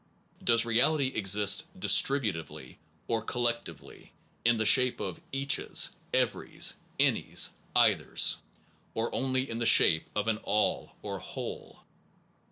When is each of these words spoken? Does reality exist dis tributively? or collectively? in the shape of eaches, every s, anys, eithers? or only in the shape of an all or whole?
Does 0.43 0.65
reality 0.65 1.09
exist 1.13 1.65
dis 1.79 2.01
tributively? 2.01 2.77
or 3.07 3.21
collectively? 3.21 4.13
in 4.43 4.57
the 4.57 4.65
shape 4.65 4.99
of 4.99 5.21
eaches, 5.31 5.89
every 6.11 6.57
s, 6.57 6.73
anys, 6.99 7.51
eithers? 7.75 8.37
or 8.95 9.13
only 9.13 9.47
in 9.47 9.59
the 9.59 9.65
shape 9.67 10.07
of 10.15 10.27
an 10.27 10.37
all 10.39 10.93
or 11.03 11.19
whole? 11.19 11.81